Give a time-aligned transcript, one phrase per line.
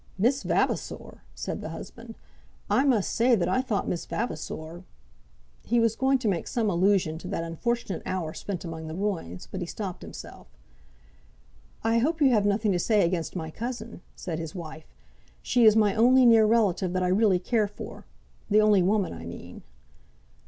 [0.17, 2.15] "Miss Vavasor!" said the husband.
[2.71, 4.83] "I must say that I thought Miss Vavasor"
[5.67, 9.47] He was going to make some allusion to that unfortunate hour spent among the ruins,
[9.51, 10.47] but he stopped himself.
[11.83, 14.91] "I hope you have nothing to say against my cousin?" said his wife.
[15.43, 18.07] "She is my only near relative that I really care for;
[18.49, 19.61] the only woman, I mean."